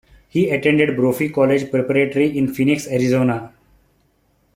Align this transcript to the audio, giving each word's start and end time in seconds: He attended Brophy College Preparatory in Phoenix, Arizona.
He 0.29 0.49
attended 0.49 0.95
Brophy 0.95 1.29
College 1.29 1.69
Preparatory 1.69 2.35
in 2.35 2.51
Phoenix, 2.51 2.87
Arizona. 2.87 3.53